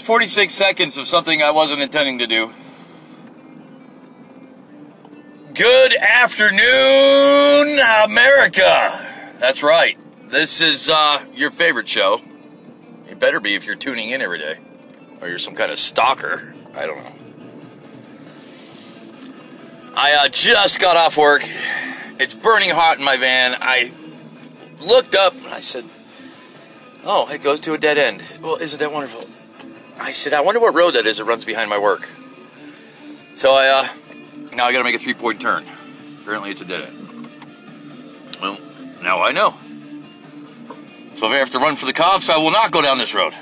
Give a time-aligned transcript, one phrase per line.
[0.00, 2.54] that's 46 seconds of something I wasn't intending to do.
[5.52, 9.34] Good afternoon, America.
[9.38, 9.98] That's right.
[10.30, 12.22] This is uh, your favorite show.
[13.10, 14.58] It better be if you're tuning in every day.
[15.20, 16.54] Or you're some kind of stalker.
[16.74, 17.14] I don't know.
[19.94, 21.42] I uh, just got off work.
[22.18, 23.54] It's burning hot in my van.
[23.60, 23.92] I
[24.80, 25.84] looked up and I said,
[27.04, 28.22] Oh, it goes to a dead end.
[28.40, 29.26] Well, isn't that wonderful?
[30.00, 32.08] I said, I wonder what road that is that runs behind my work.
[33.34, 33.88] So I, uh,
[34.54, 35.64] now I gotta make a three point turn.
[36.22, 37.28] Apparently it's a dead end.
[38.40, 38.58] Well,
[39.02, 39.54] now I know.
[41.16, 43.14] So if I have to run for the cops, I will not go down this
[43.14, 43.34] road.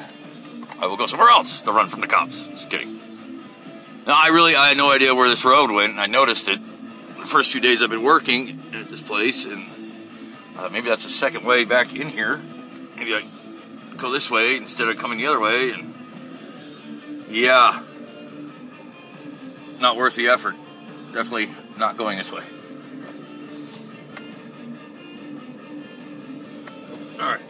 [0.80, 2.44] I will go somewhere else to run from the cops.
[2.46, 2.98] Just kidding.
[4.06, 6.58] Now I really, I had no idea where this road went, I noticed it
[7.18, 9.64] the first few days I've been working at this place, and
[10.56, 12.40] uh, maybe that's the second way back in here.
[12.96, 13.22] Maybe I
[13.96, 15.94] go this way instead of coming the other way, and
[17.28, 17.82] yeah,
[19.80, 20.54] not worth the effort.
[21.12, 22.44] Definitely not going this way.
[27.20, 27.40] All right,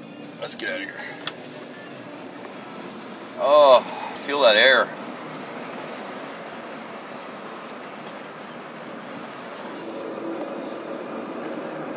[0.41, 1.01] let's get out of here.
[3.41, 3.81] Oh,
[4.27, 4.89] feel that air.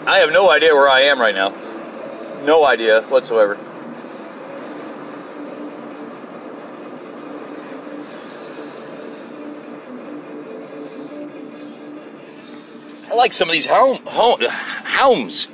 [0.05, 1.53] I have no idea where I am right now.
[2.43, 3.57] No idea whatsoever.
[13.11, 15.47] I like some of these home, home homes.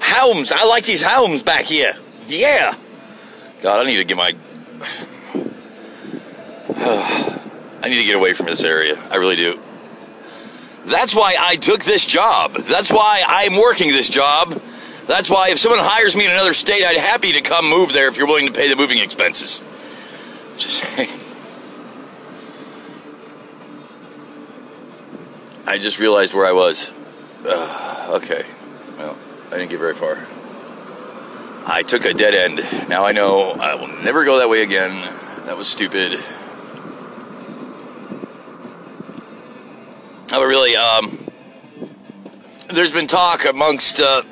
[0.00, 0.50] Homes.
[0.50, 1.94] I like these homes back here.
[2.26, 2.74] Yeah.
[3.60, 4.34] God, I need to get my.
[7.82, 8.98] I need to get away from this area.
[9.10, 9.60] I really do.
[10.86, 12.52] That's why I took this job.
[12.52, 14.60] That's why I'm working this job.
[15.06, 18.08] That's why if someone hires me in another state, I'd happy to come move there
[18.08, 19.60] if you're willing to pay the moving expenses.
[20.56, 21.19] Just saying.
[25.66, 26.92] I just realized where I was.
[27.46, 28.44] Uh, okay.
[28.98, 29.16] Well,
[29.48, 30.26] I didn't get very far.
[31.66, 32.88] I took a dead end.
[32.88, 34.90] Now I know I will never go that way again.
[35.46, 36.18] That was stupid.
[40.32, 41.18] Oh, really, um,
[42.68, 44.22] there's been talk amongst uh,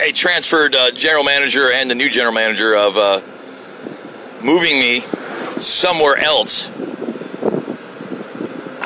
[0.00, 3.20] a transferred uh, general manager and the new general manager of uh,
[4.42, 5.00] moving me
[5.60, 6.70] somewhere else.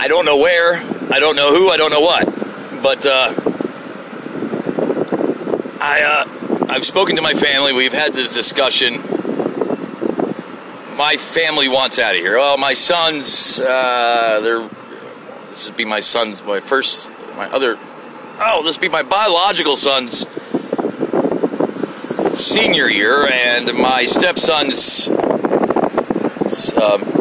[0.01, 0.77] I don't know where,
[1.11, 2.25] I don't know who, I don't know what,
[2.83, 3.35] but uh,
[5.79, 7.75] I uh, I've spoken to my family.
[7.75, 8.95] We've had this discussion.
[10.97, 12.39] My family wants out of here.
[12.39, 14.67] Well, my sons, uh, they're
[15.51, 17.79] this would be my son's, my first, my other,
[18.39, 20.27] oh, this would be my biological son's
[22.43, 25.09] senior year, and my stepson's,
[26.79, 27.20] um,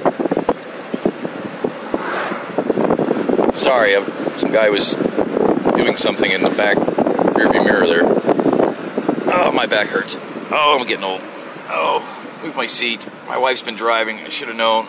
[3.70, 3.94] sorry,
[4.38, 4.96] some guy was
[5.76, 8.02] doing something in the back rearview mirror there.
[9.32, 10.18] Oh, my back hurts.
[10.50, 11.22] Oh, I'm getting old.
[11.70, 13.08] Oh, move my seat.
[13.28, 14.22] My wife's been driving.
[14.22, 14.88] I should have known.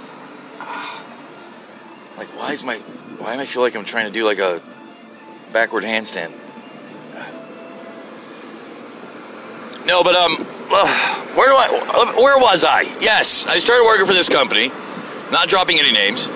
[2.16, 2.78] Like, why is my
[3.18, 4.62] why do I feel like I'm trying to do like a
[5.52, 6.32] backward handstand?
[9.84, 10.36] No, but um,
[11.36, 12.14] where do I?
[12.16, 12.80] Where was I?
[13.00, 14.72] Yes, I started working for this company.
[15.30, 16.30] Not dropping any names.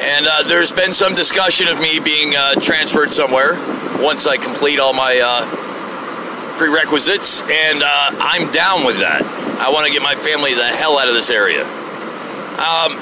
[0.00, 3.54] And uh, there's been some discussion of me being uh, transferred somewhere
[4.02, 9.22] once I complete all my uh, prerequisites, and uh, I'm down with that.
[9.60, 11.62] I want to get my family the hell out of this area.
[11.62, 12.98] Um,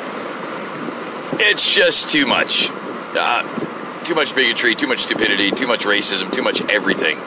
[1.40, 2.68] it's just too much.
[2.70, 7.18] Uh, too much bigotry, too much stupidity, too much racism, too much everything.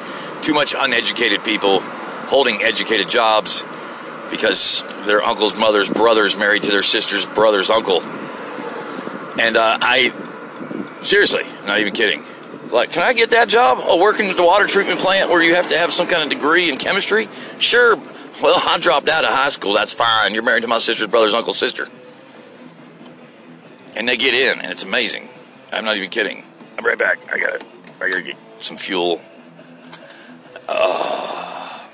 [0.41, 3.63] Too much uneducated people holding educated jobs
[4.29, 8.01] because their uncle's mother's brother's married to their sister's brother's uncle.
[9.39, 12.23] And uh, I, seriously, not even kidding.
[12.71, 13.79] Like, can I get that job?
[13.81, 16.29] Oh, working at the water treatment plant where you have to have some kind of
[16.29, 17.29] degree in chemistry?
[17.59, 17.95] Sure.
[18.41, 19.73] Well, I dropped out of high school.
[19.73, 20.33] That's fine.
[20.33, 21.87] You're married to my sister's brother's uncle's sister.
[23.95, 25.29] And they get in, and it's amazing.
[25.71, 26.43] I'm not even kidding.
[26.77, 27.19] I'm right back.
[27.31, 27.63] I gotta,
[28.01, 29.21] I gotta get some fuel.
[30.67, 31.87] Oh,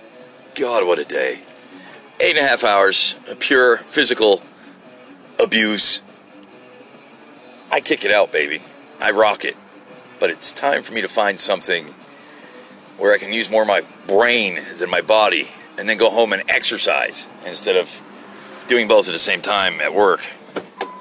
[0.55, 1.39] God, what a day.
[2.21, 4.41] Eight and a half hours of pure physical
[5.37, 6.01] abuse.
[7.71, 8.61] I kick it out, baby.
[8.99, 9.55] I rock it.
[10.19, 11.87] But it's time for me to find something
[12.97, 16.33] where I can use more of my brain than my body and then go home
[16.33, 18.01] and exercise instead of
[18.67, 20.21] doing both at the same time at work.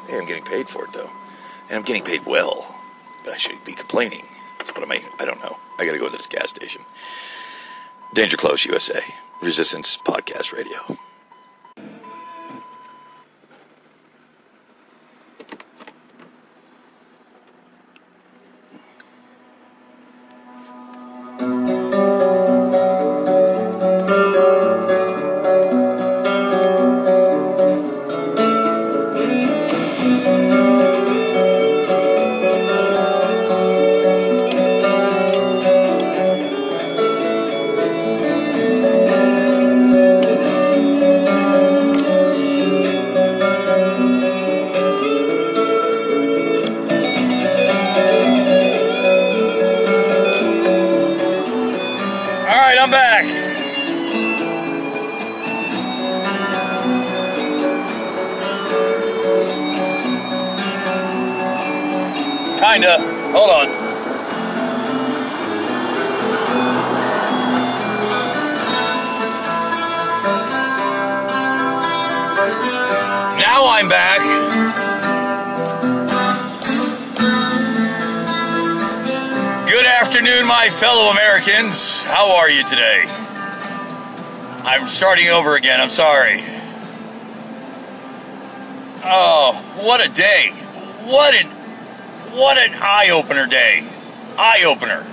[0.08, 1.10] Hey, I'm getting paid for it though.
[1.68, 2.74] And I'm getting paid well.
[3.24, 4.24] But I should be complaining.
[4.64, 5.02] So what am I?
[5.18, 5.58] I don't know.
[5.78, 6.82] I gotta go to this gas station.
[8.14, 9.00] Danger Close USA,
[9.42, 10.98] Resistance Podcast Radio.
[81.48, 82.02] Americans.
[82.02, 83.04] How are you today?
[84.64, 85.80] I'm starting over again.
[85.80, 86.42] I'm sorry.
[89.02, 90.50] Oh, what a day.
[91.04, 91.46] What an
[92.36, 93.88] what an eye-opener day.
[94.36, 95.06] Eye-opener.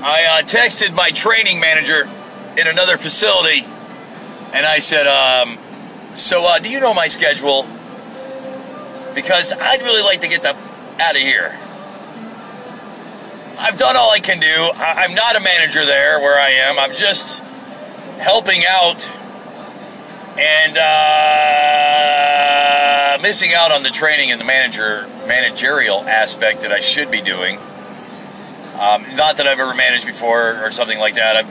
[0.00, 2.08] I uh, texted my training manager
[2.58, 3.64] in another facility
[4.54, 5.58] and I said, um,
[6.14, 7.66] so uh, do you know my schedule?
[9.14, 10.56] Because I'd really like to get the
[10.98, 11.58] out of here.
[13.58, 14.70] I've done all I can do.
[14.74, 16.78] I- I'm not a manager there where I am.
[16.78, 17.40] I'm just
[18.18, 19.08] helping out
[20.38, 20.82] and uh,
[23.22, 27.58] missing out on the training and the manager managerial aspect that I should be doing.
[28.78, 31.36] Um, not that I've ever managed before or something like that.
[31.36, 31.44] i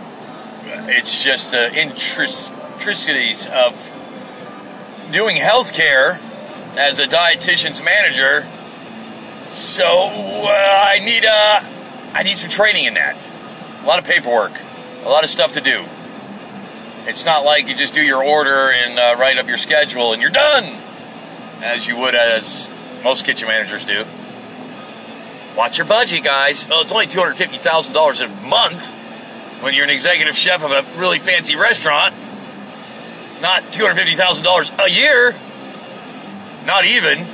[0.90, 3.74] it's just the intricacies of
[5.12, 6.20] doing healthcare
[6.78, 8.46] as a dietitian's manager.
[9.48, 11.62] So uh, I need uh,
[12.14, 13.18] I need some training in that.
[13.84, 14.54] A lot of paperwork,
[15.04, 15.86] a lot of stuff to do.
[17.06, 20.22] It's not like you just do your order and uh, write up your schedule and
[20.22, 20.64] you're done,
[21.62, 22.70] as you would as
[23.04, 24.06] most kitchen managers do.
[25.58, 26.66] Watch your budget, guys.
[26.72, 28.90] Oh, it's only two hundred fifty thousand dollars a month
[29.62, 32.16] when you're an executive chef of a really fancy restaurant.
[33.42, 35.36] Not two hundred fifty thousand dollars a year.
[36.66, 37.28] Not even.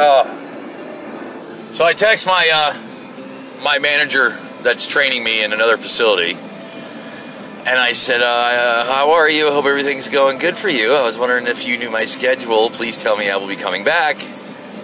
[0.00, 1.70] Oh.
[1.72, 6.34] So I text my uh, my manager that's training me in another facility,
[7.66, 9.48] and I said, uh, "How are you?
[9.48, 10.94] I hope everything's going good for you.
[10.94, 12.70] I was wondering if you knew my schedule.
[12.70, 14.24] Please tell me I will be coming back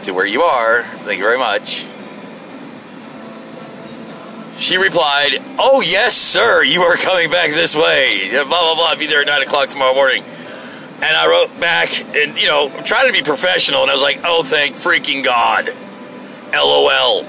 [0.03, 0.83] to where you are.
[0.83, 1.87] Thank you very much."
[4.59, 6.65] She replied, "Oh yes, sir.
[6.65, 8.31] You are coming back this way.
[8.31, 8.97] Blah blah blah.
[8.97, 10.25] Be there at nine o'clock tomorrow morning."
[10.97, 14.03] And I wrote back, and you know, I'm trying to be professional, and I was
[14.03, 15.69] like, "Oh, thank freaking God."
[16.53, 17.25] LOL.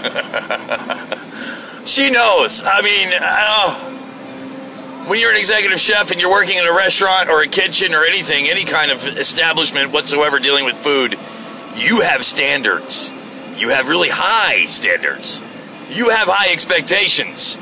[1.84, 2.62] she knows.
[2.64, 3.74] I mean, uh,
[5.06, 8.04] when you're an executive chef and you're working in a restaurant or a kitchen or
[8.04, 11.18] anything, any kind of establishment whatsoever dealing with food,
[11.76, 13.12] you have standards.
[13.56, 15.42] You have really high standards.
[15.90, 17.56] You have high expectations.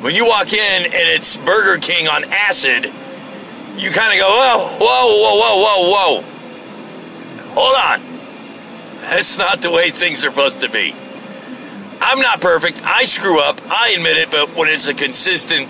[0.00, 2.92] When you walk in and it's Burger King on acid,
[3.76, 6.22] you kind of go, whoa, whoa, whoa, whoa, whoa, whoa.
[7.54, 8.00] Hold on.
[9.02, 10.94] That's not the way things are supposed to be.
[12.00, 12.82] I'm not perfect.
[12.84, 13.60] I screw up.
[13.68, 15.68] I admit it, but when it's a consistent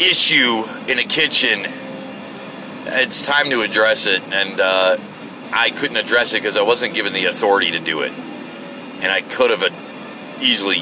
[0.00, 1.66] issue in a kitchen,
[2.86, 4.22] it's time to address it.
[4.32, 4.96] And uh,
[5.52, 8.12] I couldn't address it because I wasn't given the authority to do it.
[8.12, 9.62] And I could have
[10.40, 10.80] easily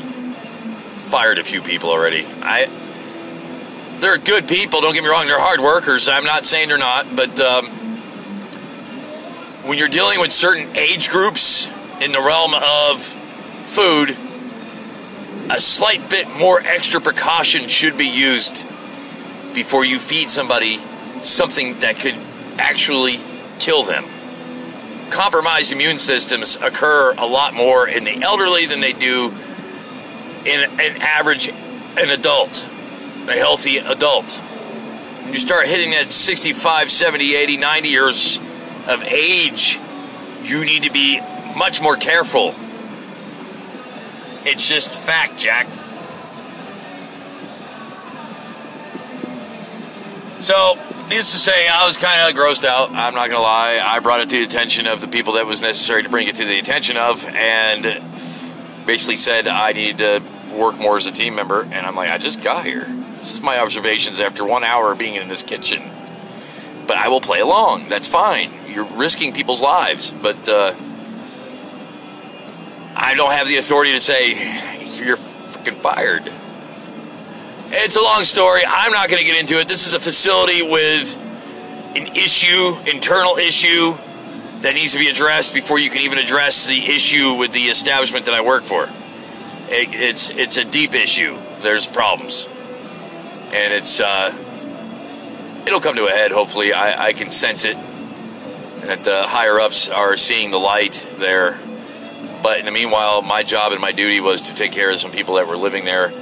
[0.97, 2.25] fired a few people already.
[2.41, 2.69] I.
[4.01, 6.09] They're good people, don't get me wrong, they're hard workers.
[6.09, 7.67] I'm not saying they're not, but um,
[9.67, 11.69] when you're dealing with certain age groups
[12.03, 14.17] in the realm of food,
[15.51, 18.67] a slight bit more extra precaution should be used
[19.55, 20.79] before you feed somebody
[21.21, 22.17] something that could
[22.59, 23.21] actually
[23.59, 24.05] kill them.
[25.11, 29.33] Compromised immune systems occur a lot more in the elderly than they do
[30.45, 32.69] in an average an adult,
[33.29, 34.31] a healthy adult.
[35.25, 38.39] When you start hitting that 65, 70, 80, 90 years
[38.87, 39.79] of age,
[40.43, 41.21] you need to be
[41.57, 42.55] much more careful.
[44.47, 45.67] It's just fact, Jack.
[50.41, 50.75] So,
[51.09, 52.91] needless to say, I was kind of grossed out.
[52.91, 53.81] I'm not going to lie.
[53.83, 56.37] I brought it to the attention of the people that was necessary to bring it
[56.37, 58.03] to the attention of, and
[58.85, 61.63] basically said I need to work more as a team member.
[61.63, 62.87] And I'm like, I just got here.
[63.25, 65.83] This is my observations after one hour of being in this kitchen.
[66.87, 67.89] But I will play along.
[67.89, 68.53] That's fine.
[68.69, 70.75] You're risking people's lives, but uh,
[72.95, 74.33] I don't have the authority to say
[75.03, 76.31] you're freaking fired.
[77.71, 78.61] It's a long story.
[78.69, 79.69] I'm not going to get into it.
[79.69, 81.17] This is a facility with
[81.97, 83.95] an issue, internal issue
[84.61, 88.27] that needs to be addressed before you can even address the issue with the establishment
[88.27, 88.83] that I work for.
[89.71, 91.39] It, it's it's a deep issue.
[91.63, 92.49] There's problems,
[93.55, 94.35] and it's uh,
[95.67, 96.33] it'll come to a head.
[96.33, 97.77] Hopefully, I, I can sense it,
[98.83, 101.59] that the higher ups are seeing the light there.
[102.43, 105.11] But in the meanwhile, my job and my duty was to take care of some
[105.11, 106.13] people that were living there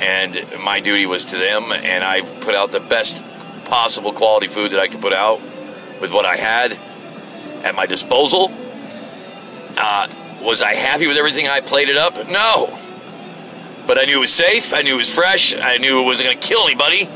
[0.00, 3.22] and my duty was to them, and I put out the best
[3.64, 5.40] possible quality food that I could put out
[6.00, 6.72] with what I had
[7.64, 8.52] at my disposal.
[9.76, 10.08] Uh,
[10.42, 12.28] was I happy with everything I plated up?
[12.28, 12.78] No.
[13.86, 14.72] But I knew it was safe.
[14.72, 15.54] I knew it was fresh.
[15.54, 17.08] I knew it wasn't going to kill anybody.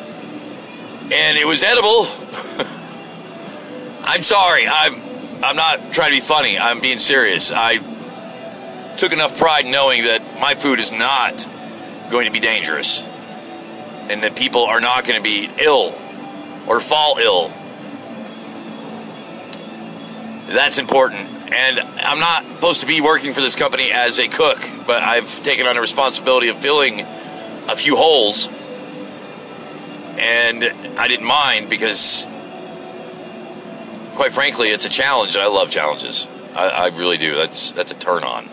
[1.13, 2.07] And it was edible.
[4.03, 4.67] I'm sorry.
[4.69, 5.09] I'm
[5.43, 6.59] I'm not trying to be funny.
[6.59, 7.53] I'm being serious.
[7.53, 7.79] I
[8.97, 11.47] took enough pride knowing that my food is not
[12.11, 13.03] going to be dangerous
[14.11, 15.95] and that people are not going to be ill
[16.67, 17.53] or fall ill.
[20.47, 21.38] That's important.
[21.51, 25.43] And I'm not supposed to be working for this company as a cook, but I've
[25.43, 28.49] taken on the responsibility of filling a few holes.
[30.19, 30.65] And
[30.99, 32.27] I didn't mind because,
[34.15, 35.37] quite frankly, it's a challenge.
[35.37, 36.27] I love challenges.
[36.55, 37.35] I, I really do.
[37.35, 38.51] That's that's a turn on.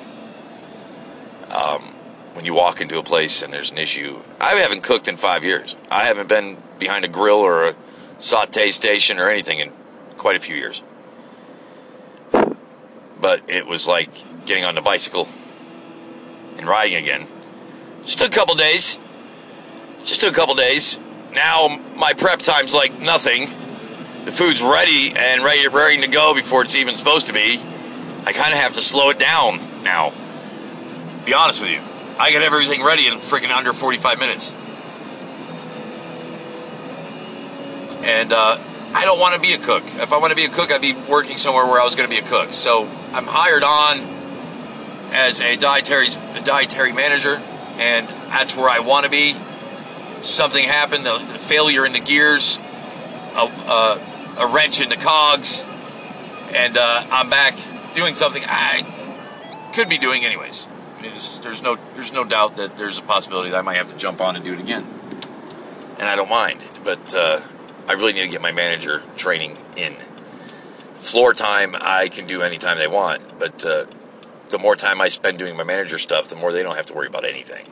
[1.50, 1.96] Um,
[2.34, 4.22] when you walk into a place and there's an issue.
[4.42, 5.78] I haven't cooked in five years.
[5.90, 7.76] I haven't been behind a grill or a
[8.20, 9.72] saute station or anything in
[10.18, 10.84] quite a few years.
[13.26, 14.12] But it was like
[14.46, 15.28] getting on the bicycle
[16.60, 17.28] and riding again.
[18.04, 19.00] Just took a couple days.
[20.04, 21.00] Just took a couple days.
[21.34, 23.50] Now my prep time's like nothing.
[24.26, 27.60] The food's ready and ready, ready to go before it's even supposed to be.
[28.28, 30.14] I kind of have to slow it down now.
[31.26, 31.82] Be honest with you.
[32.20, 34.52] I have everything ready in freaking under 45 minutes.
[38.04, 38.60] And uh,
[38.96, 39.84] I don't want to be a cook.
[39.86, 42.10] If I want to be a cook, I'd be working somewhere where I was going
[42.10, 42.54] to be a cook.
[42.54, 44.00] So I'm hired on
[45.12, 47.36] as a dietary a dietary manager,
[47.78, 49.36] and that's where I want to be.
[50.22, 52.58] Something happened, a, failure in the gears,
[53.36, 55.66] a, a, a wrench in the cogs,
[56.54, 57.58] and uh, I'm back
[57.96, 60.68] doing something I could be doing anyways
[61.44, 64.22] there's no there's no doubt that there's a possibility that I might have to jump
[64.22, 64.88] on and do it again,
[66.00, 66.64] and I don't mind.
[66.84, 67.42] But uh,
[67.88, 69.96] I really need to get my manager training in.
[70.96, 73.86] Floor time I can do anytime they want, but uh,
[74.50, 76.94] the more time I spend doing my manager stuff, the more they don't have to
[76.94, 77.72] worry about anything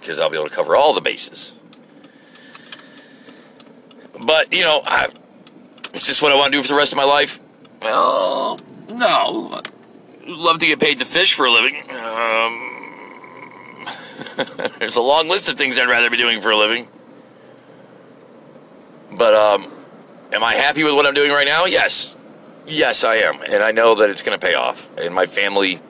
[0.00, 1.58] because I'll be able to cover all the bases.
[4.24, 5.08] But you know, I,
[5.92, 7.38] is this what I want to do for the rest of my life?
[7.80, 9.62] Well, no
[10.26, 11.76] love to get paid to fish for a living.
[11.90, 12.68] Um,
[14.78, 16.88] there's a long list of things I'd rather be doing for a living.
[19.16, 19.70] But um,
[20.32, 21.66] am I happy with what I'm doing right now?
[21.66, 22.16] Yes.
[22.66, 23.42] Yes, I am.
[23.42, 24.88] And I know that it's going to pay off.
[24.98, 25.80] And my family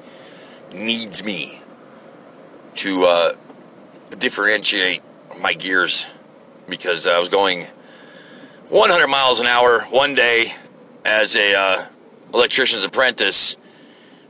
[0.72, 1.60] needs me
[2.76, 3.32] to uh,
[4.18, 5.02] differentiate
[5.38, 6.06] my gears
[6.68, 7.66] because I was going
[8.68, 10.54] 100 miles an hour one day
[11.04, 11.86] as a uh,
[12.32, 13.56] electrician's apprentice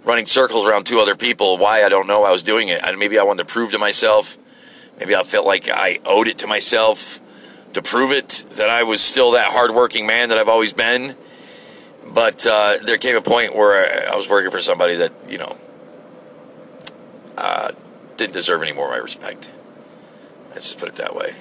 [0.05, 1.59] running circles around two other people.
[1.59, 2.25] Why I don't know.
[2.25, 2.85] I was doing it.
[2.85, 4.37] And maybe I wanted to prove to myself.
[4.99, 7.21] Maybe I felt like I owed it to myself
[7.73, 11.17] to prove it that I was still that hardworking man that I've always been.
[12.07, 15.57] But uh, there came a point where I was working for somebody that you know
[17.39, 17.73] uh,
[18.17, 19.51] didn't deserve any more of my respect.
[20.51, 21.35] Let's just put it that way.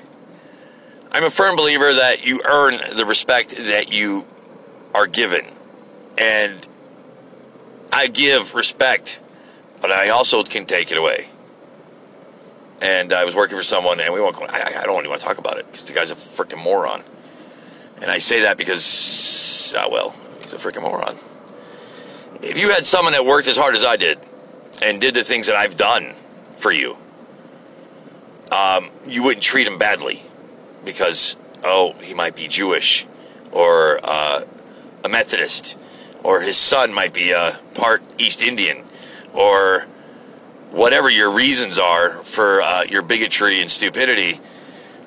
[1.12, 4.26] I'm a firm believer that you earn the respect that you
[4.94, 5.46] are given.
[6.18, 6.66] And
[7.92, 9.20] I give respect,
[9.82, 11.31] but I also can take it away.
[12.82, 14.36] And I was working for someone, and we won't.
[14.36, 16.58] Go, I, I don't even want to talk about it because the guy's a freaking
[16.58, 17.04] moron.
[18.02, 21.20] And I say that because, ah, well, he's a freaking moron.
[22.42, 24.18] If you had someone that worked as hard as I did
[24.82, 26.16] and did the things that I've done
[26.58, 26.98] for you,
[28.52, 30.24] um, you wouldn't treat him badly
[30.84, 33.06] because, oh, he might be Jewish
[33.52, 34.44] or uh,
[35.04, 35.78] a Methodist
[36.24, 38.84] or his son might be a part East Indian,
[39.34, 39.88] or
[40.72, 44.40] whatever your reasons are for uh, your bigotry and stupidity,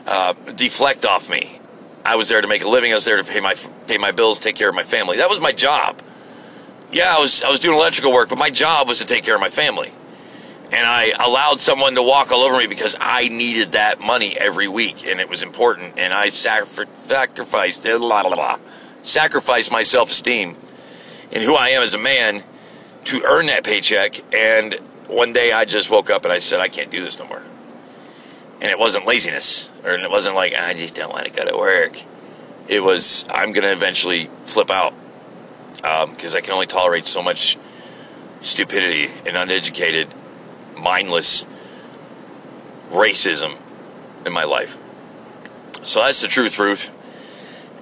[0.06, 1.61] uh, deflect off me.
[2.04, 2.92] I was there to make a living.
[2.92, 3.54] I was there to pay my
[3.87, 5.16] pay my bills, take care of my family.
[5.16, 6.00] That was my job.
[6.92, 9.35] Yeah, I was I was doing electrical work, but my job was to take care
[9.35, 9.92] of my family.
[10.71, 14.66] And I allowed someone to walk all over me because I needed that money every
[14.66, 15.99] week, and it was important.
[15.99, 18.59] And I sacrificed blah, blah, blah,
[19.02, 20.56] sacrificed my self esteem
[21.33, 22.42] and who I am as a man
[23.04, 24.23] to earn that paycheck.
[24.35, 27.26] And one day I just woke up and I said, I can't do this no
[27.26, 27.42] more.
[28.61, 31.56] And it wasn't laziness, or it wasn't like, I just don't want to go to
[31.56, 32.02] work.
[32.68, 34.94] It was, I'm going to eventually flip out
[35.76, 37.58] because um, I can only tolerate so much
[38.40, 40.08] stupidity and uneducated,
[40.76, 41.46] mindless
[42.90, 43.58] racism
[44.25, 44.78] in my life.
[45.82, 46.90] So that's the truth, Ruth.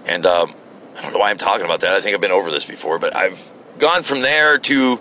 [0.04, 0.54] And um,
[0.96, 1.94] I don't know why I'm talking about that.
[1.94, 5.00] I think I've been over this before, but I've gone from there to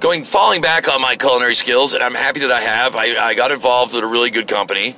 [0.00, 2.96] going falling back on my culinary skills, and I'm happy that I have.
[2.96, 4.96] I, I got involved with a really good company.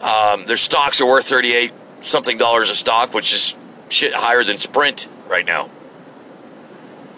[0.00, 4.56] Um, their stocks are worth 38 something dollars a stock, which is shit higher than
[4.58, 5.68] Sprint right now.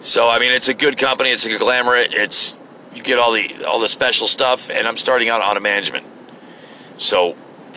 [0.01, 1.29] So I mean, it's a good company.
[1.29, 1.95] It's a glamour.
[1.95, 2.57] It's
[2.93, 6.07] you get all the all the special stuff, and I'm starting out on a management.
[6.97, 7.33] So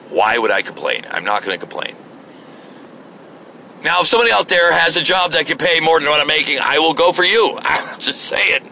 [0.09, 1.05] why would I complain?
[1.11, 1.97] I'm not going to complain.
[3.83, 6.27] Now, if somebody out there has a job that can pay more than what I'm
[6.27, 7.59] making, I will go for you.
[7.63, 8.71] I'm just saying.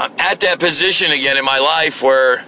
[0.00, 2.46] I'm at that position again in my life where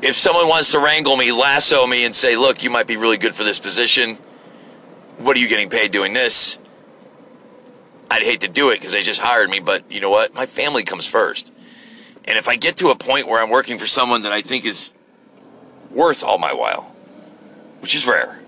[0.00, 3.16] if someone wants to wrangle me, lasso me, and say, look, you might be really
[3.16, 4.14] good for this position,
[5.18, 6.60] what are you getting paid doing this?
[8.08, 10.34] I'd hate to do it because they just hired me, but you know what?
[10.34, 11.50] My family comes first.
[12.26, 14.64] And if I get to a point where I'm working for someone that I think
[14.64, 14.94] is
[15.90, 16.94] worth all my while,
[17.80, 18.40] which is rare,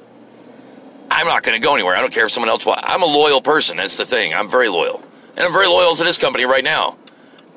[1.11, 1.97] I'm not going to go anywhere.
[1.97, 2.65] I don't care if someone else.
[2.65, 3.77] Wants I'm a loyal person.
[3.77, 4.33] That's the thing.
[4.33, 5.03] I'm very loyal,
[5.37, 6.97] and I'm very loyal to this company right now.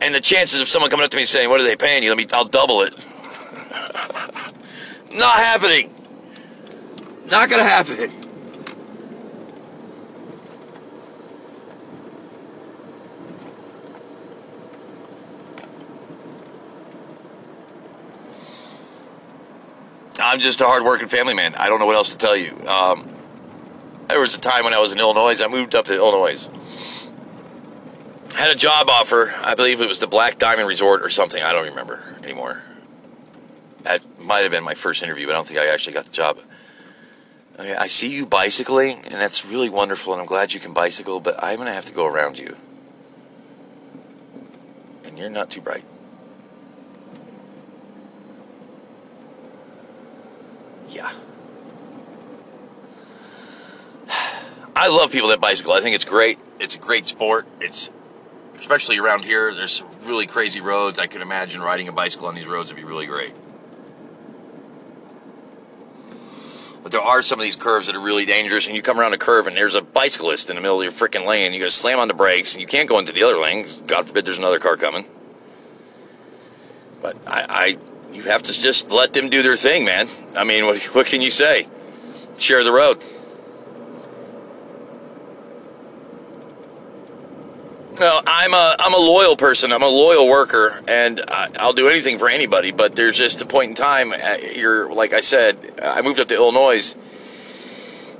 [0.01, 2.09] And the chances of someone coming up to me saying, "What are they paying you?"
[2.09, 2.27] Let me.
[2.31, 2.93] I'll double it.
[5.11, 5.93] not happening.
[7.29, 8.11] Not to happen.
[20.19, 21.55] I'm just a hardworking family man.
[21.55, 22.51] I don't know what else to tell you.
[22.67, 23.07] Um,
[24.07, 25.41] there was a time when I was in Illinois.
[25.41, 26.49] I moved up to Illinois.
[28.37, 29.33] Had a job offer.
[29.43, 31.41] I believe it was the Black Diamond Resort or something.
[31.41, 32.61] I don't remember anymore.
[33.81, 36.11] That might have been my first interview, but I don't think I actually got the
[36.11, 36.37] job.
[37.57, 41.43] I see you bicycling, and that's really wonderful, and I'm glad you can bicycle, but
[41.43, 42.57] I'm going to have to go around you.
[45.03, 45.85] And you're not too bright.
[50.89, 51.11] Yeah.
[54.75, 55.73] I love people that bicycle.
[55.73, 56.37] I think it's great.
[56.59, 57.47] It's a great sport.
[57.59, 57.89] It's
[58.59, 59.53] especially around here.
[59.53, 60.99] There's really crazy roads.
[60.99, 63.33] I can imagine riding a bicycle on these roads would be really great.
[66.83, 69.13] But there are some of these curves that are really dangerous, and you come around
[69.13, 71.51] a curve and there's a bicyclist in the middle of your freaking lane.
[71.51, 73.67] You got to slam on the brakes, and you can't go into the other lane.
[73.87, 75.05] God forbid there's another car coming.
[77.01, 80.07] But I, I, you have to just let them do their thing, man.
[80.35, 81.67] I mean, what, what can you say?
[82.37, 83.03] Share the road.
[87.99, 89.71] Well, I'm a I'm a loyal person.
[89.73, 92.69] I'm a loyal worker, and I, will do anything for anybody.
[92.69, 94.11] But there's just a point in time.
[94.11, 96.95] Uh, you're like I said, I moved up to Illinois,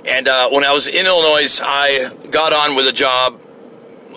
[0.08, 3.40] and uh, when I was in Illinois, I got on with a job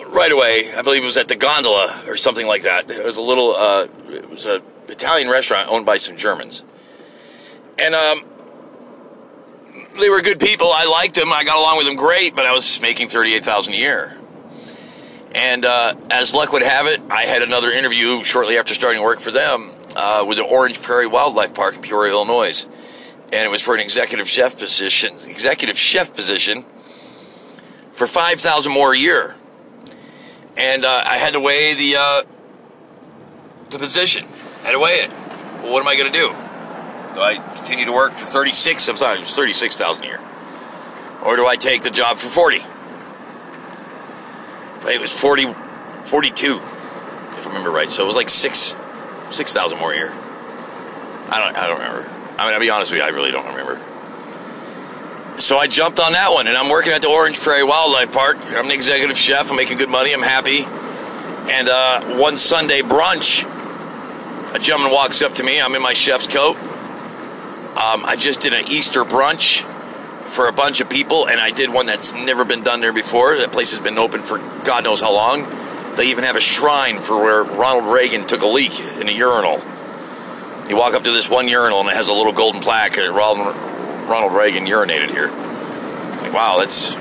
[0.08, 0.74] right away.
[0.74, 2.90] I believe it was at the Gondola or something like that.
[2.90, 3.56] It was a little.
[3.56, 6.64] Uh, it was a Italian restaurant owned by some Germans,
[7.78, 8.26] and um,
[10.00, 10.72] they were good people.
[10.74, 11.32] I liked them.
[11.32, 14.21] I got along with them great, but I was making thirty eight thousand a year.
[15.34, 19.20] And uh, as luck would have it, I had another interview shortly after starting work
[19.20, 22.66] for them uh, with the Orange Prairie Wildlife Park in Peoria, Illinois,
[23.32, 25.16] and it was for an executive chef position.
[25.26, 26.66] Executive chef position
[27.94, 29.36] for five thousand more a year,
[30.58, 32.24] and uh, I had to weigh the uh,
[33.70, 34.26] the position.
[34.64, 35.12] I had to weigh it.
[35.62, 36.30] Well, what am I going to do?
[37.14, 38.90] Do I continue to work for thirty six?
[38.90, 40.22] I'm sorry, it was thirty six thousand a year,
[41.24, 42.66] or do I take the job for forty?
[44.88, 45.54] It was 40,
[46.04, 47.90] 42, if I remember right.
[47.90, 48.76] So it was like six,
[49.30, 50.12] six thousand more a year.
[50.14, 52.10] I don't, I don't remember.
[52.38, 53.80] I mean, I'll be honest with you, I really don't remember.
[55.40, 58.38] So I jumped on that one, and I'm working at the Orange Prairie Wildlife Park.
[58.48, 59.50] I'm the executive chef.
[59.50, 60.14] I'm making good money.
[60.14, 60.66] I'm happy.
[61.52, 63.44] And uh, one Sunday brunch,
[64.54, 65.60] a gentleman walks up to me.
[65.60, 66.58] I'm in my chef's coat.
[66.58, 69.66] Um, I just did an Easter brunch
[70.32, 73.38] for a bunch of people, and I did one that's never been done there before.
[73.38, 75.46] That place has been open for God knows how long.
[75.96, 79.62] They even have a shrine for where Ronald Reagan took a leak in a urinal.
[80.70, 82.96] You walk up to this one urinal, and it has a little golden plaque.
[82.96, 83.54] Ronald,
[84.08, 85.28] Ronald Reagan urinated here.
[86.22, 86.96] Like, wow, that's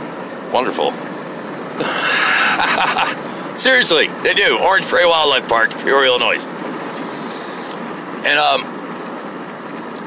[0.52, 0.90] wonderful.
[3.56, 4.58] Seriously, they do.
[4.58, 6.44] Orange Prairie Wildlife Park, Peoria, Illinois.
[8.26, 8.64] And um,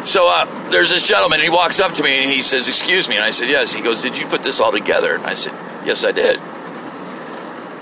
[0.06, 3.08] so uh, there's this gentleman, and he walks up to me and he says, "Excuse
[3.08, 5.36] me," and I said, "Yes." He goes, "Did you put this all together?" And I
[5.36, 5.54] said,
[5.86, 6.40] "Yes, I did."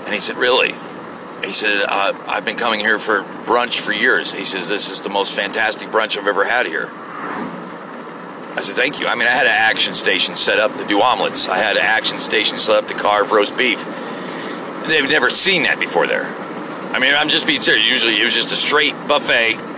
[0.04, 0.74] And he said, "Really?"
[1.42, 5.00] He said, uh, "I've been coming here for brunch for years." He says, "This is
[5.00, 6.90] the most fantastic brunch I've ever had here."
[8.54, 11.00] I said, "Thank you." I mean, I had an action station set up to do
[11.00, 11.48] omelets.
[11.48, 13.82] I had an action station set up to carve roast beef.
[14.86, 16.26] They've never seen that before there.
[16.92, 17.88] I mean, I'm just being serious.
[17.88, 19.71] Usually, it was just a straight buffet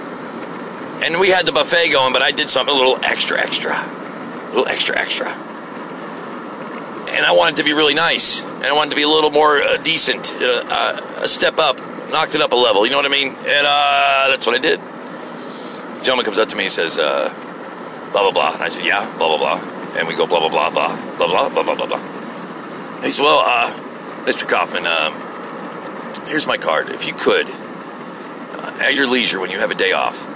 [1.03, 4.49] and we had the buffet going, but I did something a little extra, extra, a
[4.49, 5.29] little extra, extra.
[5.29, 9.63] And I wanted to be really nice, and I wanted to be a little more
[9.63, 11.79] uh, decent, uh, uh, a step up,
[12.11, 12.85] knocked it up a level.
[12.85, 13.29] You know what I mean?
[13.29, 14.81] And uh, that's what I did.
[14.81, 17.29] The gentleman comes up to me and says, uh,
[18.13, 20.49] "Blah blah blah," and I said, "Yeah, blah blah blah," and we go blah blah
[20.49, 23.03] blah blah blah blah blah blah blah blah.
[23.03, 23.73] He said, "Well, uh,
[24.25, 24.49] Mr.
[24.49, 25.15] Kaufman, um,
[26.27, 26.89] here's my card.
[26.89, 27.49] If you could,
[28.81, 30.34] at your leisure, when you have a day off."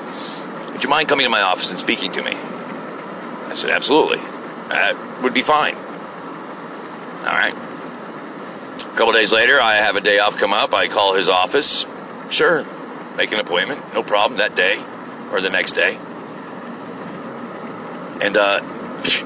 [0.88, 2.32] You mind coming to my office and speaking to me?
[2.32, 4.16] I said, Absolutely.
[4.70, 5.74] That would be fine.
[5.74, 7.52] All right.
[7.52, 10.72] A couple days later, I have a day off come up.
[10.72, 11.84] I call his office.
[12.30, 12.64] Sure.
[13.18, 13.92] Make an appointment.
[13.92, 14.82] No problem that day
[15.30, 15.96] or the next day.
[18.22, 18.60] And uh,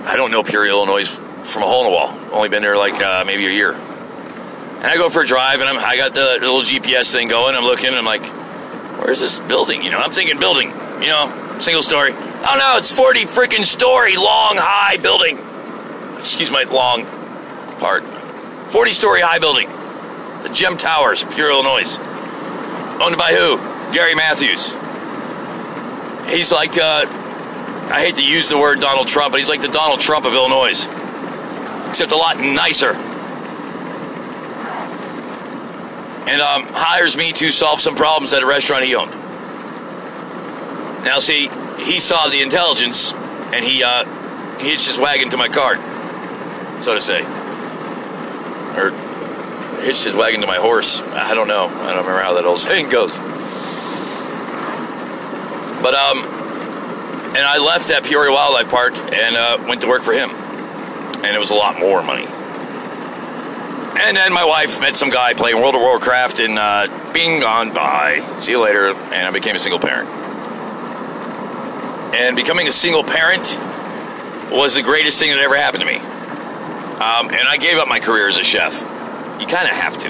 [0.04, 2.18] I don't know Peoria, Illinois from a hole in the wall.
[2.32, 3.74] Only been there like uh, maybe a year.
[3.74, 7.54] And I go for a drive, and I'm, I got the, little GPS thing going.
[7.54, 8.26] I'm looking, and I'm like,
[9.00, 9.82] where's this building?
[9.82, 10.70] You know, I'm thinking building.
[11.00, 12.12] You know, single story.
[12.12, 15.38] Oh no, it's 40 freaking story long high building.
[16.18, 17.06] Excuse my long
[17.78, 18.04] part.
[18.70, 19.68] 40 story high building.
[20.42, 21.98] The Gem Towers, Peoria, Illinois.
[23.00, 23.58] Owned by who?
[23.94, 24.72] Gary Matthews.
[26.28, 27.06] He's like, uh,
[27.90, 30.34] I hate to use the word Donald Trump, but he's like the Donald Trump of
[30.34, 30.86] Illinois.
[31.88, 32.94] Except a lot nicer.
[36.28, 39.21] And um, hires me to solve some problems at a restaurant he owned.
[41.04, 44.04] Now, see, he saw the intelligence and he uh,
[44.58, 45.78] he hitched his wagon to my cart,
[46.82, 47.22] so to say,
[48.76, 48.90] or
[49.82, 51.00] hitched his wagon to my horse.
[51.00, 51.66] I don't know.
[51.66, 53.16] I don't remember how that old saying goes.
[55.82, 56.18] But um,
[57.34, 61.34] and I left that Peoria Wildlife Park and uh, went to work for him, and
[61.34, 62.26] it was a lot more money.
[63.94, 67.72] And then my wife met some guy playing World of Warcraft and uh, being gone.
[67.74, 68.36] Bye.
[68.40, 68.88] See you later.
[68.88, 70.21] And I became a single parent.
[72.12, 73.58] And becoming a single parent
[74.50, 75.96] was the greatest thing that ever happened to me.
[75.96, 78.74] Um, and I gave up my career as a chef.
[79.40, 80.08] You kind of have to.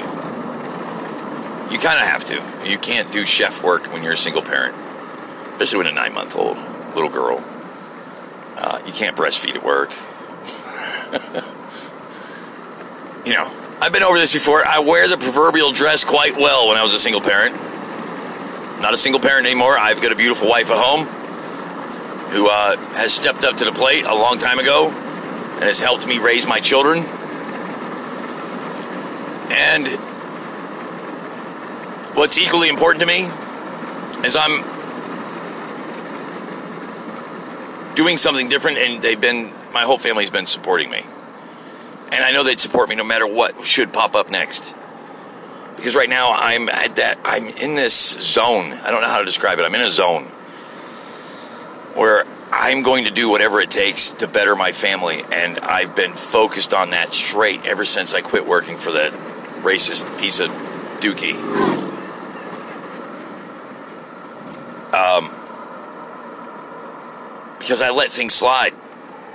[1.72, 2.42] You kind of have to.
[2.68, 4.74] You can't do chef work when you're a single parent,
[5.52, 6.58] especially when a nine month old
[6.96, 7.42] little girl.
[8.56, 9.90] Uh, you can't breastfeed at work.
[13.24, 13.48] you know,
[13.80, 14.66] I've been over this before.
[14.66, 17.54] I wear the proverbial dress quite well when I was a single parent.
[18.80, 19.78] Not a single parent anymore.
[19.78, 21.21] I've got a beautiful wife at home
[22.32, 26.06] who uh, has stepped up to the plate a long time ago and has helped
[26.06, 27.04] me raise my children.
[29.52, 29.86] And
[32.16, 33.28] what's equally important to me
[34.26, 34.64] is I'm
[37.94, 41.04] doing something different, and they've been, my whole family's been supporting me.
[42.12, 44.74] And I know they'd support me no matter what should pop up next.
[45.76, 48.72] Because right now I'm at that, I'm in this zone.
[48.72, 49.62] I don't know how to describe it.
[49.62, 50.30] I'm in a zone
[51.94, 55.24] where I'm going to do whatever it takes to better my family.
[55.32, 59.12] And I've been focused on that straight ever since I quit working for that
[59.62, 60.50] racist piece of
[61.00, 61.34] dookie.
[64.92, 65.30] Um,
[67.58, 68.74] because I let things slide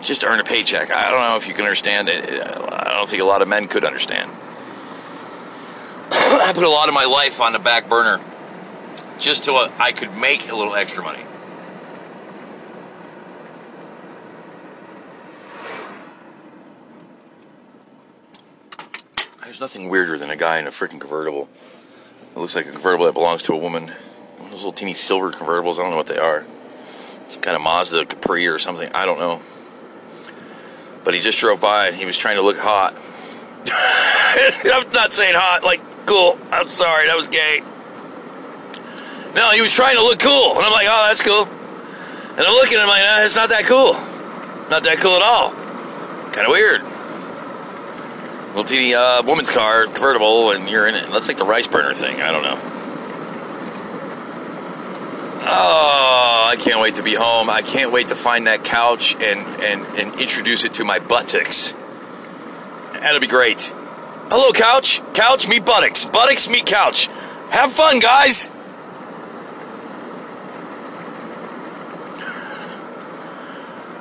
[0.02, 0.92] just to earn a paycheck.
[0.92, 2.30] I don't know if you can understand it.
[2.30, 4.30] I don't think a lot of men could understand.
[6.12, 8.22] I put a lot of my life on the back burner
[9.20, 11.27] just so I could make a little extra money.
[19.48, 21.48] There's nothing weirder than a guy in a freaking convertible.
[22.36, 23.84] It looks like a convertible that belongs to a woman.
[23.84, 25.80] One of those little teeny silver convertibles.
[25.80, 26.46] I don't know what they are.
[27.30, 28.92] Some kind of Mazda Capri or something.
[28.94, 29.42] I don't know.
[31.06, 32.94] But he just drove by and he was trying to look hot.
[33.70, 36.38] I'm not saying hot, like cool.
[36.52, 37.62] I'm sorry, that was gay.
[39.34, 40.58] No, he was trying to look cool.
[40.58, 41.46] And I'm like, oh, that's cool.
[42.36, 43.94] And I'm looking at him like, nah, it's not that cool.
[44.70, 45.52] Not that cool at all.
[46.34, 46.97] Kind of weird
[48.64, 51.10] teeny uh, woman's car, convertible, and you're in it.
[51.12, 52.22] That's like the rice burner thing.
[52.22, 52.60] I don't know.
[55.50, 57.50] Oh, I can't wait to be home.
[57.50, 61.74] I can't wait to find that couch and, and, and introduce it to my buttocks.
[62.94, 63.74] That'll be great.
[64.30, 65.02] Hello, couch.
[65.14, 66.04] Couch, meet buttocks.
[66.04, 67.08] Buttocks, meet couch.
[67.50, 68.52] Have fun, guys.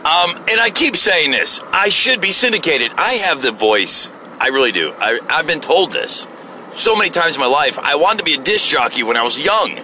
[0.07, 1.61] Um, and I keep saying this.
[1.73, 2.93] I should be syndicated.
[2.97, 4.09] I have the voice.
[4.39, 4.95] I really do.
[4.99, 6.27] I, I've been told this
[6.73, 7.79] so many times in my life.
[7.79, 9.79] I wanted to be a disc jockey when I was young.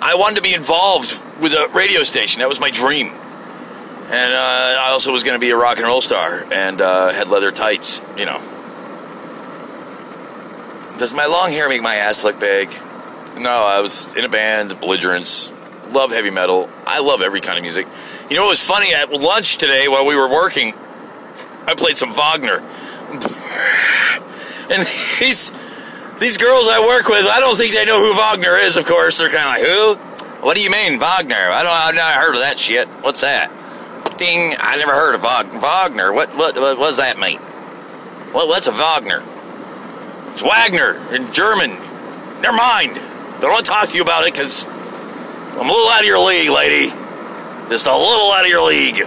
[0.00, 2.40] I wanted to be involved with a radio station.
[2.40, 3.08] That was my dream.
[3.08, 7.12] And uh, I also was going to be a rock and roll star and uh,
[7.12, 8.40] had leather tights, you know.
[10.98, 12.70] Does my long hair make my ass look big?
[13.38, 15.52] No, I was in a band, belligerence,
[15.90, 16.68] love heavy metal.
[16.86, 17.86] I love every kind of music.
[18.28, 18.92] You know what was funny?
[18.92, 20.74] At lunch today while we were working,
[21.66, 22.62] I played some Wagner.
[24.70, 24.86] And
[25.18, 25.50] these
[26.20, 29.18] these girls I work with, I don't think they know who Wagner is, of course.
[29.18, 30.46] They're kind of like, who?
[30.46, 31.50] What do you mean, Wagner?
[31.50, 32.86] I don't I've never heard of that shit.
[33.02, 33.50] What's that?
[34.16, 36.12] Ding, I never heard of Wagner.
[36.12, 37.38] What, what, what, what does that mean?
[38.32, 39.24] What, what's a Wagner?
[40.32, 41.70] It's Wagner in German.
[42.40, 42.94] Never mind.
[43.40, 46.24] Don't want to talk to you about it because I'm a little out of your
[46.24, 46.90] league, lady.
[47.70, 49.02] Just a little out of your league.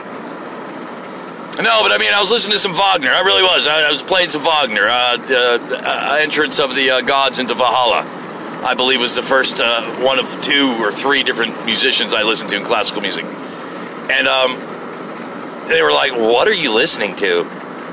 [1.57, 3.11] No, but I mean, I was listening to some Wagner.
[3.11, 3.67] I really was.
[3.67, 4.87] I, I was playing some Wagner.
[4.87, 8.01] Uh, uh, entrance of the uh, gods into Valhalla,
[8.65, 12.49] I believe, was the first uh, one of two or three different musicians I listened
[12.51, 13.25] to in classical music.
[13.25, 14.57] And um,
[15.69, 17.43] they were like, "What are you listening to?"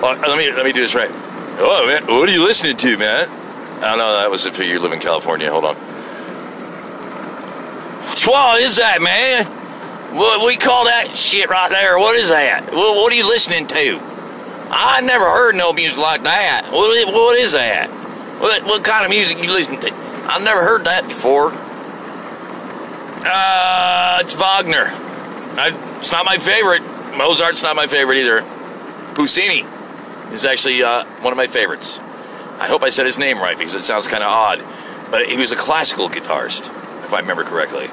[0.01, 1.11] Well, let me let me do this right.
[1.13, 3.29] Oh man, what are you listening to, man?
[3.29, 4.13] I don't know.
[4.15, 5.51] That was if you live in California.
[5.51, 5.77] Hold on.
[8.25, 9.60] What is that, man?
[10.13, 11.99] What we call that shit right there?
[11.99, 12.73] What is that?
[12.73, 14.01] What, are you listening to?
[14.73, 16.69] I never heard no music like that.
[16.73, 17.89] What, what is that?
[18.41, 19.95] What, what kind of music you listen to?
[19.95, 21.53] I've never heard that before.
[23.25, 24.91] Uh, it's Wagner.
[25.61, 26.83] I, it's not my favorite.
[27.17, 28.43] Mozart's not my favorite either.
[29.15, 29.65] Puccini
[30.33, 32.01] is actually uh, one of my favorites.
[32.59, 34.65] I hope I said his name right because it sounds kind of odd.
[35.11, 36.69] But he was a classical guitarist,
[37.05, 37.91] if I remember correctly.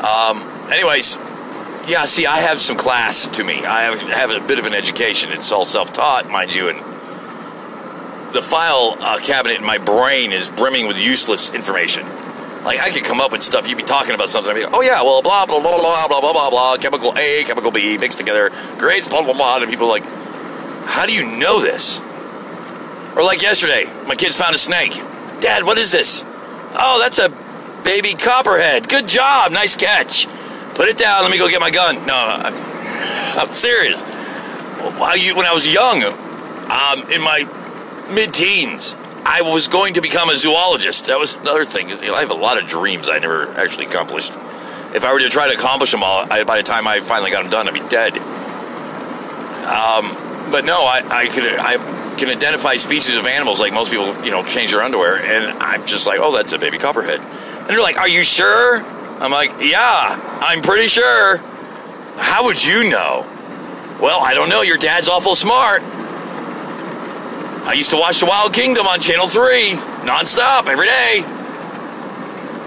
[0.00, 1.16] Um, anyways,
[1.86, 3.64] yeah, see, I have some class to me.
[3.64, 5.32] I have, have a bit of an education.
[5.32, 6.78] It's all self taught, mind you, and
[8.34, 12.06] the file uh, cabinet in my brain is brimming with useless information.
[12.64, 14.74] Like, I could come up with stuff, you'd be talking about something, I'd be like,
[14.74, 17.96] oh yeah, well, blah, blah, blah, blah, blah, blah, blah, blah, chemical A, chemical B,
[17.96, 20.04] mixed together, grades, blah, blah, blah, and people are like,
[20.84, 22.00] how do you know this?
[23.16, 24.92] Or like yesterday, my kids found a snake.
[25.40, 26.24] Dad, what is this?
[26.74, 27.30] Oh, that's a
[27.84, 28.88] baby copperhead.
[28.88, 29.52] Good job.
[29.52, 30.26] Nice catch.
[30.74, 31.22] Put it down.
[31.22, 32.06] Let me go get my gun.
[32.06, 34.02] No, I'm serious.
[34.02, 37.44] When I was young, um, in my
[38.10, 41.06] mid-teens, I was going to become a zoologist.
[41.06, 41.90] That was another thing.
[41.90, 44.32] I have a lot of dreams I never actually accomplished.
[44.94, 47.30] If I were to try to accomplish them all, I, by the time I finally
[47.30, 48.16] got them done, I'd be dead.
[49.70, 50.16] Um,
[50.50, 51.76] but no, I, I could I
[52.16, 55.86] can identify species of animals like most people, you know, change their underwear, and I'm
[55.86, 57.20] just like, oh, that's a baby copperhead.
[57.70, 58.82] And they're like, are you sure?
[58.82, 61.36] I'm like, yeah, I'm pretty sure.
[62.16, 63.24] How would you know?
[64.02, 64.62] Well, I don't know.
[64.62, 65.80] Your dad's awful smart.
[67.62, 71.22] I used to watch The Wild Kingdom on Channel 3 nonstop every day.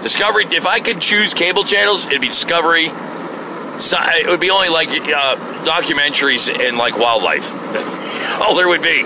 [0.00, 2.86] Discovery, if I could choose cable channels, it'd be Discovery.
[2.86, 5.36] It would be only like uh,
[5.66, 7.52] documentaries and like wildlife.
[8.40, 9.04] All there would be.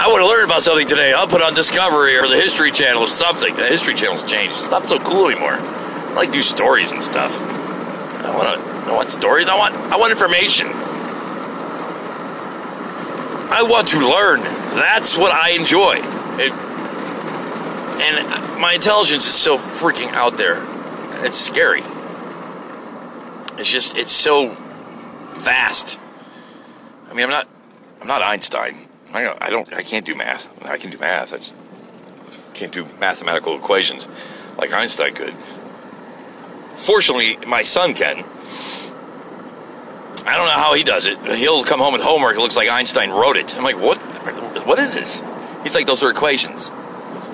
[0.00, 1.12] I want to learn about something today.
[1.12, 3.54] I'll put on Discovery or the History Channel or something.
[3.54, 4.58] The History Channel's changed.
[4.58, 5.52] It's not so cool anymore.
[5.52, 7.38] I like do stories and stuff.
[7.38, 8.90] I want to.
[8.90, 9.46] I want stories.
[9.46, 9.74] I want.
[9.74, 10.68] I want information.
[13.52, 14.40] I want to learn.
[14.74, 15.96] That's what I enjoy.
[16.40, 16.52] It,
[18.00, 20.66] and my intelligence is so freaking out there.
[21.26, 21.82] It's scary.
[23.58, 23.98] It's just.
[23.98, 24.56] It's so
[25.34, 26.00] vast.
[27.10, 27.48] I mean, I'm not.
[28.00, 28.89] I'm not Einstein.
[29.12, 29.72] I don't, I don't.
[29.74, 30.48] I can't do math.
[30.64, 31.34] I can do math.
[31.34, 31.40] I
[32.54, 34.08] can't do mathematical equations
[34.56, 35.34] like Einstein could.
[36.74, 38.24] Fortunately, my son can.
[40.26, 41.18] I don't know how he does it.
[41.38, 42.36] He'll come home with homework.
[42.36, 43.56] It looks like Einstein wrote it.
[43.56, 43.98] I'm like, what?
[44.66, 45.24] What is this?
[45.62, 46.70] He's like, those are equations.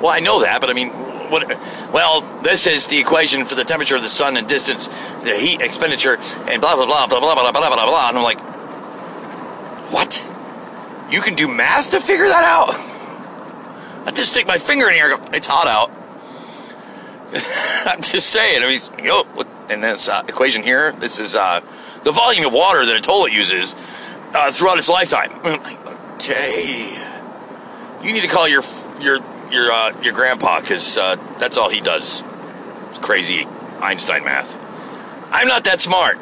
[0.00, 0.90] Well, I know that, but I mean,
[1.30, 1.48] what?
[1.92, 4.86] Well, this is the equation for the temperature of the sun and distance,
[5.24, 8.08] the heat expenditure, and blah blah blah blah blah blah blah blah blah.
[8.08, 8.40] And I'm like,
[9.92, 10.24] what?
[11.10, 12.74] You can do math to figure that out?
[14.06, 15.18] I just stick my finger in here.
[15.32, 15.90] It's hot out.
[17.86, 18.62] I'm just saying.
[18.62, 19.22] I mean, yo,
[19.68, 20.92] and this uh, equation here.
[20.92, 21.60] This is uh,
[22.04, 23.74] the volume of water that a toilet uses
[24.32, 25.32] uh, throughout its lifetime.
[26.16, 27.06] Okay,
[28.02, 28.62] you need to call your
[29.00, 29.20] your
[29.52, 32.24] your uh, your grandpa because uh, that's all he does.
[32.88, 33.46] It's crazy
[33.80, 34.56] Einstein math.
[35.30, 36.18] I'm not that smart.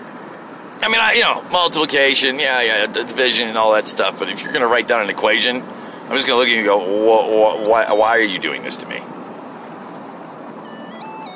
[0.83, 4.19] I mean, I, you know, multiplication, yeah, yeah, division and all that stuff.
[4.19, 6.53] But if you're going to write down an equation, I'm just going to look at
[6.53, 8.99] you and go, why, why are you doing this to me?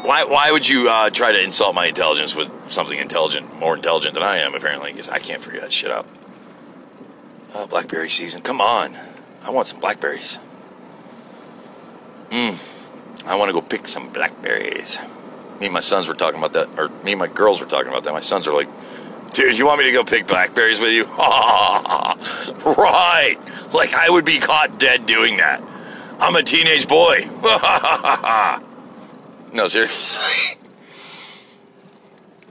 [0.03, 4.14] Why, why would you uh, try to insult my intelligence with something intelligent, more intelligent
[4.14, 4.92] than I am, apparently?
[4.92, 6.07] Because I can't figure that shit out.
[7.55, 8.96] Uh, blackberry season, come on.
[9.42, 10.38] I want some blackberries.
[12.31, 12.59] Mmm.
[13.27, 14.98] I want to go pick some blackberries.
[15.61, 17.88] Me and my sons were talking about that, or me and my girls were talking
[17.88, 18.12] about that.
[18.12, 18.68] My sons are like,
[19.32, 21.04] dude, you want me to go pick blackberries with you?
[22.64, 23.36] right.
[23.72, 25.62] Like I would be caught dead doing that.
[26.20, 27.28] I'm a teenage boy.
[29.54, 30.58] no, seriously.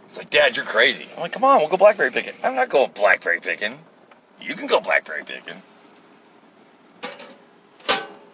[0.10, 1.08] It's like, Dad, you're crazy.
[1.16, 2.34] I'm like, come on, we'll go blackberry picking.
[2.44, 3.80] I'm not going blackberry picking.
[4.40, 5.62] You can go blackberry picking.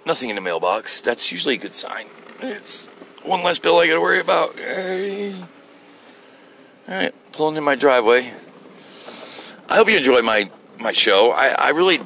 [0.06, 1.01] Nothing in the mailbox.
[1.01, 2.08] That's usually a good sign.
[2.41, 2.88] It's
[3.23, 4.49] one less bill I got to worry about.
[6.88, 8.32] All right, pulling in my driveway.
[9.67, 11.32] I hope you enjoy my my show.
[11.32, 12.00] I, I really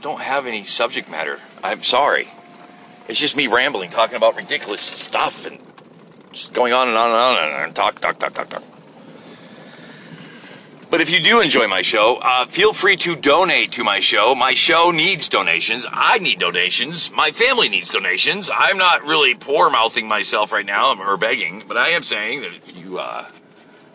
[0.00, 1.40] don't have any subject matter.
[1.62, 2.28] I'm sorry.
[3.08, 5.58] It's just me rambling, talking about ridiculous stuff and
[6.32, 8.62] just going on and on and on and on and talk, talk, talk, talk, talk.
[10.90, 14.34] But if you do enjoy my show, uh, feel free to donate to my show.
[14.34, 15.86] My show needs donations.
[15.90, 17.10] I need donations.
[17.10, 18.50] My family needs donations.
[18.54, 22.54] I'm not really poor mouthing myself right now or begging, but I am saying that
[22.54, 23.26] if you uh,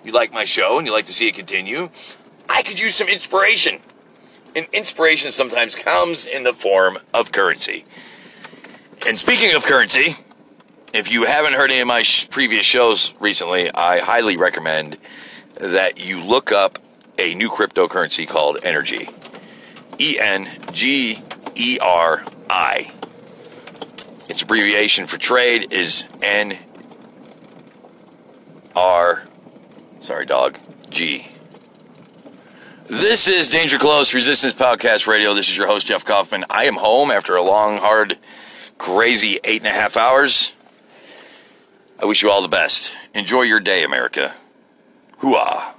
[0.03, 1.89] you like my show and you like to see it continue,
[2.49, 3.79] I could use some inspiration.
[4.55, 7.85] And inspiration sometimes comes in the form of currency.
[9.07, 10.17] And speaking of currency,
[10.93, 14.97] if you haven't heard any of my sh- previous shows recently, I highly recommend
[15.55, 16.77] that you look up
[17.17, 19.11] a new cryptocurrency called Energi.
[19.99, 21.21] E N G
[21.55, 22.91] E R I.
[24.29, 26.57] Its abbreviation for trade is N
[28.75, 29.27] R,
[30.03, 31.27] sorry, dog, G.
[32.87, 35.33] This is Danger Close Resistance Podcast Radio.
[35.33, 36.43] This is your host, Jeff Kaufman.
[36.49, 38.17] I am home after a long, hard,
[38.77, 40.53] crazy eight and a half hours.
[42.01, 42.93] I wish you all the best.
[43.15, 44.35] Enjoy your day, America.
[45.21, 45.73] Hooah.